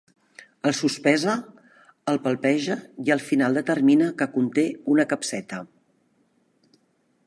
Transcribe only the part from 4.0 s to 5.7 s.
que conté una capseta.